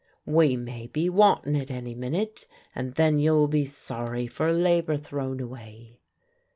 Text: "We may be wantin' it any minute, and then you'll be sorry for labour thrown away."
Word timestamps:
"We 0.25 0.55
may 0.57 0.87
be 0.87 1.09
wantin' 1.11 1.55
it 1.55 1.69
any 1.69 1.93
minute, 1.93 2.47
and 2.73 2.95
then 2.95 3.19
you'll 3.19 3.47
be 3.47 3.65
sorry 3.65 4.25
for 4.25 4.51
labour 4.51 4.97
thrown 4.97 5.39
away." 5.39 5.99